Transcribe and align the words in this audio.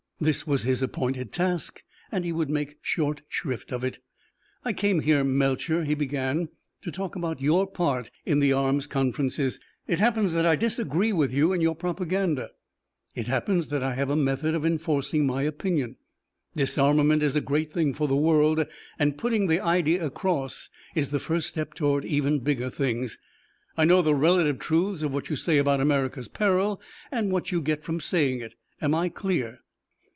This 0.23 0.45
was 0.45 0.61
his 0.61 0.83
appointed 0.83 1.31
task 1.31 1.81
and 2.11 2.23
he 2.23 2.31
would 2.31 2.47
make 2.47 2.77
short 2.83 3.21
shrift 3.27 3.71
of 3.71 3.83
it. 3.83 3.97
"I 4.63 4.71
came 4.71 4.99
here, 4.99 5.23
Melcher," 5.23 5.83
he 5.83 5.95
began, 5.95 6.49
"to 6.83 6.91
talk 6.91 7.15
about 7.15 7.41
your 7.41 7.65
part 7.65 8.11
in 8.23 8.37
the 8.37 8.53
arms 8.53 8.85
conferences. 8.85 9.59
It 9.87 9.97
happens 9.97 10.33
that 10.33 10.45
I 10.45 10.55
disagree 10.55 11.11
with 11.11 11.33
you 11.33 11.53
and 11.53 11.59
your 11.63 11.73
propaganda. 11.75 12.51
It 13.15 13.25
happens 13.25 13.69
that 13.69 13.81
I 13.81 13.95
have 13.95 14.11
a 14.11 14.15
method 14.15 14.53
of 14.53 14.63
enforcing 14.63 15.25
my 15.25 15.41
opinion. 15.41 15.95
Disarmament 16.55 17.23
is 17.23 17.35
a 17.35 17.41
great 17.41 17.73
thing 17.73 17.91
for 17.95 18.07
the 18.07 18.15
world, 18.15 18.63
and 18.99 19.17
putting 19.17 19.47
the 19.47 19.59
idea 19.59 20.05
across 20.05 20.69
is 20.93 21.09
the 21.09 21.19
first 21.19 21.47
step 21.47 21.73
toward 21.73 22.05
even 22.05 22.41
bigger 22.41 22.69
things. 22.69 23.17
I 23.75 23.85
know 23.85 24.03
the 24.03 24.13
relative 24.13 24.59
truths 24.59 25.01
of 25.01 25.11
what 25.11 25.31
you 25.31 25.35
say 25.35 25.57
about 25.57 25.81
America's 25.81 26.27
peril 26.27 26.79
and 27.09 27.31
what 27.31 27.51
you 27.51 27.59
get 27.59 27.83
from 27.83 27.99
saying 27.99 28.41
it. 28.41 28.53
Am 28.83 28.93
I 28.93 29.09
clear?" 29.09 29.61